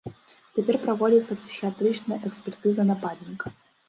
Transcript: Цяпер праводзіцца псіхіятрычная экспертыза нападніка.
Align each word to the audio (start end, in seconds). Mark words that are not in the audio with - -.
Цяпер 0.57 0.77
праводзіцца 0.85 1.37
псіхіятрычная 1.41 2.17
экспертыза 2.31 2.87
нападніка. 2.93 3.53